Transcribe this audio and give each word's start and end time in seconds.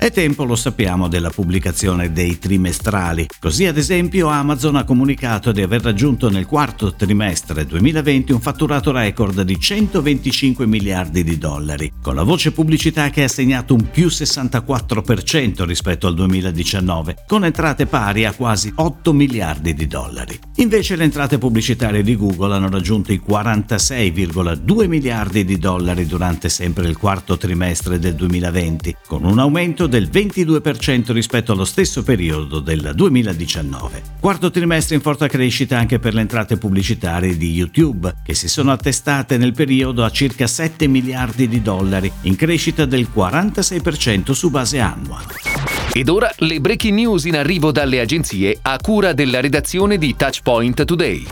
È 0.00 0.10
tempo, 0.10 0.44
lo 0.44 0.56
sappiamo, 0.56 1.08
della 1.08 1.28
pubblicazione 1.28 2.10
dei 2.10 2.38
trimestrali. 2.38 3.26
Così, 3.38 3.66
ad 3.66 3.76
esempio, 3.76 4.28
Amazon 4.28 4.76
ha 4.76 4.84
comunicato 4.84 5.52
di 5.52 5.60
aver 5.60 5.82
raggiunto 5.82 6.30
nel 6.30 6.46
quarto 6.46 6.94
trimestre 6.94 7.66
2020 7.66 8.32
un 8.32 8.40
fatturato 8.40 8.92
record 8.92 9.42
di 9.42 9.60
125 9.60 10.66
miliardi 10.66 11.22
di 11.22 11.36
dollari, 11.36 11.92
con 12.00 12.14
la 12.14 12.22
voce 12.22 12.50
pubblicità 12.50 13.10
che 13.10 13.24
ha 13.24 13.28
segnato 13.28 13.74
un 13.74 13.90
più 13.90 14.06
64% 14.06 15.66
rispetto 15.66 16.06
al 16.06 16.14
2019, 16.14 17.24
con 17.26 17.44
entrate 17.44 17.84
pari 17.84 18.24
a 18.24 18.32
quasi 18.32 18.72
8 18.74 19.12
miliardi 19.12 19.74
di 19.74 19.86
dollari. 19.86 20.38
Invece 20.56 20.96
le 20.96 21.04
entrate 21.04 21.36
pubblicitarie 21.36 22.02
di 22.02 22.16
Google 22.16 22.54
hanno 22.54 22.70
raggiunto 22.70 23.12
i 23.12 23.20
46,2 23.22 24.88
miliardi 24.88 25.44
di 25.44 25.58
dollari 25.58 26.06
durante 26.06 26.48
sempre 26.48 26.88
il 26.88 26.96
quarto 26.96 27.36
trimestre 27.36 27.98
del 27.98 28.14
2020, 28.14 28.96
con 29.06 29.24
un 29.24 29.38
aumento 29.38 29.88
del 29.90 30.08
22% 30.10 31.12
rispetto 31.12 31.52
allo 31.52 31.66
stesso 31.66 32.02
periodo 32.02 32.60
del 32.60 32.92
2019. 32.94 34.02
Quarto 34.20 34.50
trimestre 34.50 34.94
in 34.94 35.02
forte 35.02 35.28
crescita 35.28 35.76
anche 35.76 35.98
per 35.98 36.14
le 36.14 36.22
entrate 36.22 36.56
pubblicitarie 36.56 37.36
di 37.36 37.52
YouTube, 37.52 38.14
che 38.24 38.34
si 38.34 38.48
sono 38.48 38.72
attestate 38.72 39.36
nel 39.36 39.52
periodo 39.52 40.02
a 40.04 40.10
circa 40.10 40.46
7 40.46 40.86
miliardi 40.86 41.48
di 41.48 41.60
dollari, 41.60 42.10
in 42.22 42.36
crescita 42.36 42.86
del 42.86 43.08
46% 43.14 44.30
su 44.30 44.48
base 44.48 44.78
annua. 44.78 45.49
Ed 45.92 46.08
ora 46.08 46.32
le 46.38 46.60
breaking 46.60 46.94
news 46.94 47.24
in 47.24 47.36
arrivo 47.36 47.72
dalle 47.72 48.00
agenzie 48.00 48.56
a 48.62 48.76
cura 48.78 49.12
della 49.12 49.40
redazione 49.40 49.98
di 49.98 50.14
Touchpoint 50.14 50.84
Today. 50.84 51.26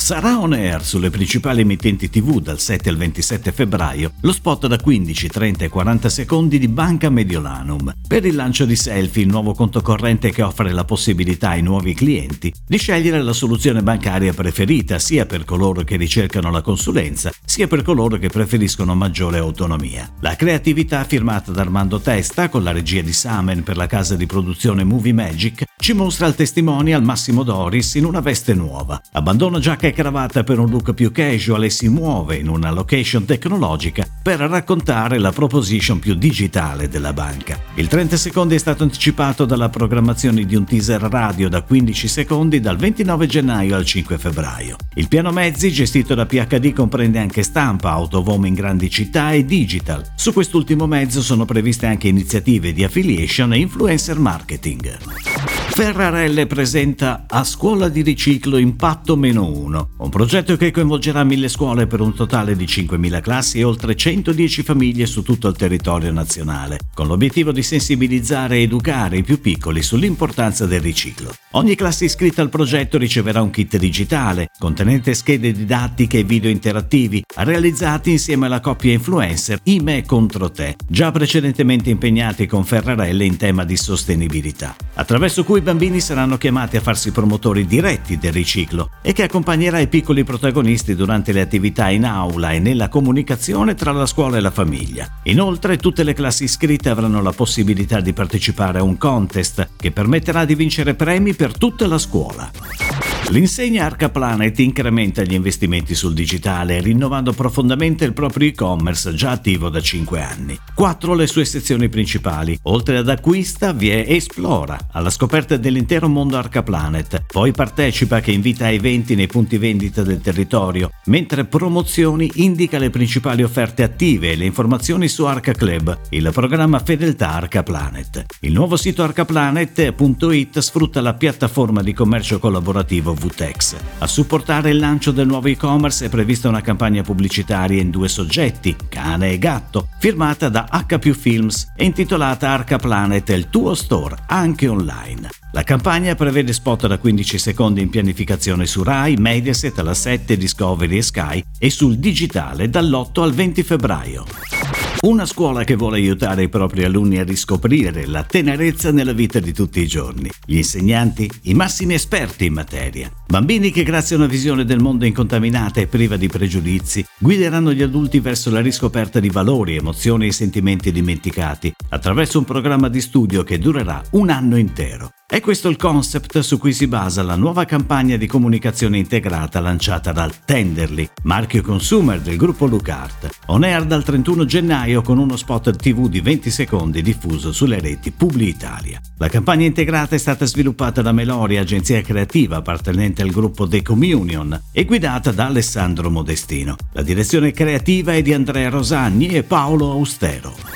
Sarà 0.00 0.38
on 0.38 0.54
air 0.54 0.82
sulle 0.82 1.10
principali 1.10 1.60
emittenti 1.60 2.08
TV 2.08 2.40
dal 2.40 2.58
7 2.58 2.88
al 2.88 2.96
27 2.96 3.52
febbraio 3.52 4.12
lo 4.22 4.32
spot 4.32 4.66
da 4.66 4.78
15, 4.78 5.28
30 5.28 5.64
e 5.66 5.68
40 5.68 6.08
secondi 6.08 6.58
di 6.58 6.68
Banca 6.68 7.10
Mediolanum 7.10 7.92
per 8.08 8.24
il 8.24 8.34
lancio 8.34 8.64
di 8.64 8.76
Selfie, 8.76 9.22
il 9.22 9.28
nuovo 9.28 9.52
conto 9.52 9.82
corrente 9.82 10.30
che 10.30 10.42
offre 10.42 10.72
la 10.72 10.84
possibilità 10.84 11.50
ai 11.50 11.62
nuovi 11.62 11.92
clienti 11.94 12.52
di 12.66 12.78
scegliere 12.78 13.22
la 13.22 13.32
soluzione 13.32 13.82
bancaria 13.82 14.32
preferita 14.32 14.98
sia 14.98 15.26
per 15.26 15.44
coloro 15.44 15.82
che 15.82 15.96
ricercano 15.96 16.50
la 16.50 16.62
consulenza 16.62 17.30
sia 17.44 17.66
per 17.66 17.82
coloro 17.82 18.16
che 18.16 18.28
preferiscono 18.28 18.94
maggiore 18.94 19.38
autonomia. 19.38 20.10
La 20.20 20.34
creatività 20.34 21.04
firmata 21.04 21.52
da 21.52 21.60
Armando 21.60 22.00
Testa 22.00 22.48
con 22.48 22.62
la 22.62 22.72
regia 22.72 23.02
di 23.02 23.12
Samen 23.12 23.62
per 23.62 23.76
la 23.80 23.86
casa 23.86 24.14
di 24.14 24.26
produzione 24.26 24.84
Movie 24.84 25.14
Magic 25.14 25.64
ci 25.78 25.94
mostra 25.94 26.26
il 26.26 26.34
testimonial 26.34 27.02
Massimo 27.02 27.42
Doris 27.42 27.94
in 27.94 28.04
una 28.04 28.20
veste 28.20 28.52
nuova. 28.52 29.00
Abbandona 29.12 29.58
giacca 29.58 29.86
e 29.86 29.92
cravatta 29.92 30.44
per 30.44 30.58
un 30.58 30.68
look 30.68 30.92
più 30.92 31.10
casual 31.10 31.64
e 31.64 31.70
si 31.70 31.88
muove 31.88 32.36
in 32.36 32.48
una 32.48 32.70
location 32.70 33.24
tecnologica 33.24 34.06
per 34.22 34.40
raccontare 34.40 35.18
la 35.18 35.32
proposition 35.32 35.98
più 35.98 36.14
digitale 36.14 36.90
della 36.90 37.14
banca. 37.14 37.58
Il 37.76 37.88
30 37.88 38.18
secondi 38.18 38.54
è 38.54 38.58
stato 38.58 38.82
anticipato 38.82 39.46
dalla 39.46 39.70
programmazione 39.70 40.44
di 40.44 40.54
un 40.54 40.64
teaser 40.64 41.00
radio 41.00 41.48
da 41.48 41.62
15 41.62 42.06
secondi 42.06 42.60
dal 42.60 42.76
29 42.76 43.26
gennaio 43.26 43.76
al 43.76 43.86
5 43.86 44.18
febbraio. 44.18 44.76
Il 44.96 45.08
piano 45.08 45.30
mezzi 45.30 45.72
gestito 45.72 46.14
da 46.14 46.26
PHD 46.26 46.74
comprende 46.74 47.18
anche 47.18 47.42
stampa, 47.42 47.92
autovom 47.92 48.44
in 48.44 48.52
grandi 48.52 48.90
città 48.90 49.32
e 49.32 49.46
digital. 49.46 50.04
Su 50.14 50.34
quest'ultimo 50.34 50.86
mezzo 50.86 51.22
sono 51.22 51.46
previste 51.46 51.86
anche 51.86 52.08
iniziative 52.08 52.74
di 52.74 52.84
affiliation 52.84 53.54
e 53.54 53.68
influencer 53.70 54.18
marketing. 54.18 55.59
Ferrarelle 55.72 56.46
presenta 56.46 57.24
A 57.28 57.44
Scuola 57.44 57.88
di 57.88 58.02
Riciclo 58.02 58.58
Impatto 58.58 59.16
Meno 59.16 59.48
1, 59.50 59.90
un 59.98 60.08
progetto 60.10 60.56
che 60.56 60.72
coinvolgerà 60.72 61.22
mille 61.22 61.48
scuole 61.48 61.86
per 61.86 62.00
un 62.00 62.12
totale 62.12 62.56
di 62.56 62.64
5.000 62.64 63.20
classi 63.20 63.60
e 63.60 63.64
oltre 63.64 63.94
110 63.94 64.62
famiglie 64.62 65.06
su 65.06 65.22
tutto 65.22 65.48
il 65.48 65.56
territorio 65.56 66.12
nazionale, 66.12 66.78
con 66.92 67.06
l'obiettivo 67.06 67.52
di 67.52 67.62
sensibilizzare 67.62 68.56
e 68.56 68.62
educare 68.62 69.18
i 69.18 69.22
più 69.22 69.40
piccoli 69.40 69.80
sull'importanza 69.80 70.66
del 70.66 70.80
riciclo. 70.80 71.32
Ogni 71.52 71.76
classe 71.76 72.04
iscritta 72.04 72.42
al 72.42 72.50
progetto 72.50 72.98
riceverà 72.98 73.40
un 73.40 73.50
kit 73.50 73.78
digitale, 73.78 74.48
contenente 74.58 75.14
schede 75.14 75.52
didattiche 75.52 76.18
e 76.18 76.24
video 76.24 76.50
interattivi, 76.50 77.24
realizzati 77.36 78.10
insieme 78.10 78.46
alla 78.46 78.60
coppia 78.60 78.92
influencer 78.92 79.60
Ime 79.64 80.04
contro 80.04 80.50
te, 80.50 80.76
già 80.86 81.10
precedentemente 81.10 81.90
impegnati 81.90 82.46
con 82.46 82.64
Ferrarelle 82.64 83.24
in 83.24 83.36
tema 83.36 83.64
di 83.64 83.76
sostenibilità, 83.76 84.74
attraverso 84.94 85.44
cui 85.44 85.59
i 85.60 85.62
bambini 85.62 86.00
saranno 86.00 86.38
chiamati 86.38 86.78
a 86.78 86.80
farsi 86.80 87.12
promotori 87.12 87.66
diretti 87.66 88.18
del 88.18 88.32
riciclo 88.32 88.90
e 89.02 89.12
che 89.12 89.24
accompagnerà 89.24 89.78
i 89.78 89.88
piccoli 89.88 90.24
protagonisti 90.24 90.94
durante 90.94 91.32
le 91.32 91.42
attività 91.42 91.90
in 91.90 92.06
aula 92.06 92.52
e 92.52 92.58
nella 92.58 92.88
comunicazione 92.88 93.74
tra 93.74 93.92
la 93.92 94.06
scuola 94.06 94.38
e 94.38 94.40
la 94.40 94.50
famiglia. 94.50 95.06
Inoltre 95.24 95.76
tutte 95.76 96.02
le 96.02 96.14
classi 96.14 96.44
iscritte 96.44 96.88
avranno 96.88 97.20
la 97.20 97.32
possibilità 97.32 98.00
di 98.00 98.14
partecipare 98.14 98.78
a 98.78 98.82
un 98.82 98.96
contest 98.96 99.68
che 99.76 99.92
permetterà 99.92 100.46
di 100.46 100.54
vincere 100.54 100.94
premi 100.94 101.34
per 101.34 101.56
tutta 101.56 101.86
la 101.86 101.98
scuola. 101.98 103.09
L'insegna 103.30 103.84
Arca 103.84 104.08
Planet 104.08 104.58
incrementa 104.58 105.22
gli 105.22 105.34
investimenti 105.34 105.94
sul 105.94 106.14
digitale, 106.14 106.80
rinnovando 106.80 107.32
profondamente 107.32 108.04
il 108.04 108.12
proprio 108.12 108.48
e-commerce 108.48 109.14
già 109.14 109.30
attivo 109.30 109.68
da 109.68 109.80
5 109.80 110.20
anni. 110.20 110.58
Quattro 110.74 111.14
le 111.14 111.28
sue 111.28 111.44
sezioni 111.44 111.88
principali. 111.88 112.58
Oltre 112.64 112.96
ad 112.96 113.08
Acquista 113.08 113.72
vi 113.72 113.90
è 113.90 114.04
Esplora, 114.08 114.76
alla 114.90 115.10
scoperta 115.10 115.56
dell'intero 115.56 116.08
mondo 116.08 116.38
Arca 116.38 116.64
Planet. 116.64 117.22
Poi 117.28 117.52
partecipa 117.52 118.18
che 118.18 118.32
invita 118.32 118.64
a 118.64 118.70
eventi 118.70 119.14
nei 119.14 119.28
punti 119.28 119.58
vendita 119.58 120.02
del 120.02 120.20
territorio, 120.20 120.90
mentre 121.04 121.44
Promozioni 121.44 122.28
indica 122.34 122.78
le 122.78 122.90
principali 122.90 123.44
offerte 123.44 123.84
attive 123.84 124.32
e 124.32 124.36
le 124.36 124.46
informazioni 124.46 125.06
su 125.06 125.24
Arca 125.24 125.52
Club, 125.52 126.00
il 126.10 126.28
programma 126.32 126.80
fedeltà 126.80 127.34
Arca 127.34 127.62
Planet. 127.62 128.24
Il 128.40 128.52
nuovo 128.52 128.76
sito 128.76 129.04
arcaplanet.it 129.04 130.58
sfrutta 130.58 131.00
la 131.00 131.14
piattaforma 131.14 131.80
di 131.80 131.92
commercio 131.92 132.40
collaborativo 132.40 133.18
VTEX. 133.20 133.76
A 133.98 134.06
supportare 134.06 134.70
il 134.70 134.78
lancio 134.78 135.10
del 135.10 135.26
nuovo 135.26 135.48
e-commerce 135.48 136.06
è 136.06 136.08
prevista 136.08 136.48
una 136.48 136.62
campagna 136.62 137.02
pubblicitaria 137.02 137.80
in 137.80 137.90
due 137.90 138.08
soggetti, 138.08 138.76
cane 138.88 139.32
e 139.32 139.38
gatto, 139.38 139.88
firmata 139.98 140.48
da 140.48 140.66
H 140.68 141.12
Films 141.12 141.72
e 141.76 141.84
intitolata 141.84 142.48
Arca 142.48 142.78
Planet 142.78 143.28
il 143.28 143.50
tuo 143.50 143.74
store, 143.74 144.16
anche 144.26 144.66
online. 144.66 145.28
La 145.52 145.62
campagna 145.64 146.14
prevede 146.14 146.52
spot 146.52 146.86
da 146.86 146.98
15 146.98 147.38
secondi 147.38 147.80
in 147.80 147.90
pianificazione 147.90 148.66
su 148.66 148.82
Rai, 148.82 149.16
Mediaset, 149.16 149.78
la 149.80 149.94
7, 149.94 150.36
Discovery 150.36 150.98
e 150.98 151.02
Sky 151.02 151.44
e 151.58 151.70
sul 151.70 151.98
digitale 151.98 152.70
dall'8 152.70 153.22
al 153.22 153.32
20 153.32 153.62
febbraio. 153.62 154.59
Una 155.02 155.26
scuola 155.26 155.64
che 155.64 155.76
vuole 155.76 155.96
aiutare 155.96 156.42
i 156.42 156.48
propri 156.48 156.84
alunni 156.84 157.18
a 157.18 157.24
riscoprire 157.24 158.06
la 158.06 158.22
tenerezza 158.24 158.92
nella 158.92 159.12
vita 159.12 159.40
di 159.40 159.52
tutti 159.52 159.80
i 159.80 159.86
giorni. 159.86 160.30
Gli 160.44 160.56
insegnanti, 160.56 161.30
i 161.42 161.54
massimi 161.54 161.94
esperti 161.94 162.46
in 162.46 162.52
materia. 162.52 163.19
Bambini 163.30 163.70
che 163.70 163.84
grazie 163.84 164.16
a 164.16 164.18
una 164.18 164.26
visione 164.26 164.64
del 164.64 164.80
mondo 164.80 165.06
incontaminata 165.06 165.80
e 165.80 165.86
priva 165.86 166.16
di 166.16 166.26
pregiudizi 166.26 167.06
guideranno 167.16 167.72
gli 167.72 167.80
adulti 167.80 168.18
verso 168.18 168.50
la 168.50 168.60
riscoperta 168.60 169.20
di 169.20 169.30
valori, 169.30 169.76
emozioni 169.76 170.26
e 170.26 170.32
sentimenti 170.32 170.90
dimenticati 170.90 171.72
attraverso 171.90 172.38
un 172.38 172.44
programma 172.44 172.88
di 172.88 173.00
studio 173.00 173.44
che 173.44 173.60
durerà 173.60 174.02
un 174.10 174.30
anno 174.30 174.56
intero. 174.56 175.12
È 175.30 175.38
questo 175.38 175.68
il 175.68 175.76
concept 175.76 176.40
su 176.40 176.58
cui 176.58 176.72
si 176.72 176.88
basa 176.88 177.22
la 177.22 177.36
nuova 177.36 177.64
campagna 177.64 178.16
di 178.16 178.26
comunicazione 178.26 178.98
integrata 178.98 179.60
lanciata 179.60 180.10
dal 180.10 180.44
Tenderly, 180.44 181.08
marchio 181.22 181.62
consumer 181.62 182.20
del 182.20 182.36
gruppo 182.36 182.66
Lucart. 182.66 183.28
On 183.46 183.62
air 183.62 183.84
dal 183.84 184.02
31 184.02 184.44
gennaio 184.44 185.02
con 185.02 185.18
uno 185.18 185.36
spot 185.36 185.76
TV 185.76 186.08
di 186.08 186.20
20 186.20 186.50
secondi 186.50 187.00
diffuso 187.00 187.52
sulle 187.52 187.78
reti 187.78 188.10
Publi 188.10 188.48
Italia. 188.48 189.00
La 189.18 189.28
campagna 189.28 189.66
integrata 189.66 190.16
è 190.16 190.18
stata 190.18 190.46
sviluppata 190.46 191.00
da 191.00 191.12
Melori, 191.12 191.58
agenzia 191.58 192.02
creativa 192.02 192.56
appartenente 192.56 193.19
al 193.22 193.30
gruppo 193.30 193.66
The 193.66 193.82
Communion 193.82 194.58
e 194.72 194.84
guidata 194.84 195.32
da 195.32 195.46
Alessandro 195.46 196.10
Modestino. 196.10 196.76
La 196.92 197.02
direzione 197.02 197.52
creativa 197.52 198.14
è 198.14 198.22
di 198.22 198.32
Andrea 198.32 198.68
Rosagni 198.68 199.28
e 199.28 199.42
Paolo 199.42 199.90
Austero. 199.90 200.69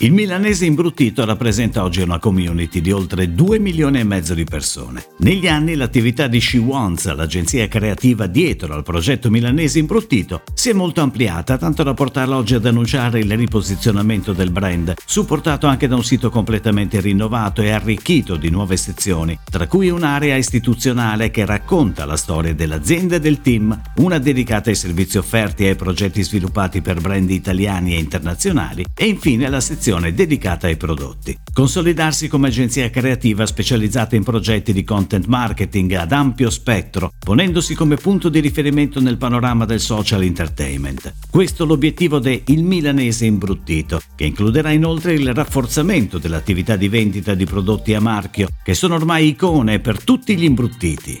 Il 0.00 0.12
milanese 0.12 0.64
imbruttito 0.64 1.24
rappresenta 1.24 1.82
oggi 1.82 2.02
una 2.02 2.20
community 2.20 2.80
di 2.80 2.92
oltre 2.92 3.34
2 3.34 3.58
milioni 3.58 3.98
e 3.98 4.04
mezzo 4.04 4.32
di 4.32 4.44
persone. 4.44 5.04
Negli 5.18 5.48
anni 5.48 5.74
l'attività 5.74 6.28
di 6.28 6.40
She 6.40 6.58
Wants, 6.58 7.12
l'agenzia 7.12 7.66
creativa 7.66 8.28
dietro 8.28 8.74
al 8.74 8.84
progetto 8.84 9.28
milanese 9.28 9.80
imbruttito, 9.80 10.42
si 10.54 10.70
è 10.70 10.72
molto 10.72 11.00
ampliata, 11.00 11.58
tanto 11.58 11.82
da 11.82 11.94
portarla 11.94 12.36
oggi 12.36 12.54
ad 12.54 12.66
annunciare 12.66 13.18
il 13.18 13.36
riposizionamento 13.36 14.32
del 14.32 14.52
brand, 14.52 14.94
supportato 15.04 15.66
anche 15.66 15.88
da 15.88 15.96
un 15.96 16.04
sito 16.04 16.30
completamente 16.30 17.00
rinnovato 17.00 17.60
e 17.60 17.72
arricchito 17.72 18.36
di 18.36 18.50
nuove 18.50 18.76
sezioni, 18.76 19.36
tra 19.50 19.66
cui 19.66 19.90
un'area 19.90 20.36
istituzionale 20.36 21.32
che 21.32 21.44
racconta 21.44 22.04
la 22.04 22.16
storia 22.16 22.54
dell'azienda 22.54 23.16
e 23.16 23.20
del 23.20 23.40
team, 23.40 23.76
una 23.96 24.18
dedicata 24.18 24.70
ai 24.70 24.76
servizi 24.76 25.18
offerti 25.18 25.64
e 25.64 25.70
ai 25.70 25.76
progetti 25.76 26.22
sviluppati 26.22 26.82
per 26.82 27.00
brand 27.00 27.28
italiani 27.28 27.94
e 27.94 27.98
internazionali, 27.98 28.84
e 28.94 29.04
infine 29.04 29.48
la 29.48 29.58
sezione 29.58 29.86
comunicazione 29.88 30.12
dedicata 30.12 30.66
ai 30.66 30.76
prodotti. 30.76 31.38
Consolidarsi 31.52 32.28
come 32.28 32.48
agenzia 32.48 32.90
creativa 32.90 33.46
specializzata 33.46 34.16
in 34.16 34.22
progetti 34.22 34.72
di 34.72 34.84
content 34.84 35.26
marketing 35.26 35.92
ad 35.92 36.12
ampio 36.12 36.50
spettro, 36.50 37.12
ponendosi 37.18 37.74
come 37.74 37.96
punto 37.96 38.28
di 38.28 38.40
riferimento 38.40 39.00
nel 39.00 39.16
panorama 39.16 39.64
del 39.64 39.80
social 39.80 40.22
entertainment. 40.22 41.14
Questo 41.30 41.64
l'obiettivo 41.64 42.18
de 42.18 42.42
Il 42.46 42.64
Milanese 42.64 43.24
Imbruttito, 43.26 44.00
che 44.14 44.24
includerà 44.24 44.70
inoltre 44.70 45.14
il 45.14 45.32
rafforzamento 45.32 46.18
dell'attività 46.18 46.76
di 46.76 46.88
vendita 46.88 47.34
di 47.34 47.44
prodotti 47.44 47.94
a 47.94 48.00
marchio, 48.00 48.48
che 48.62 48.74
sono 48.74 48.94
ormai 48.94 49.28
icone 49.28 49.80
per 49.80 50.02
tutti 50.02 50.36
gli 50.36 50.44
imbruttiti. 50.44 51.20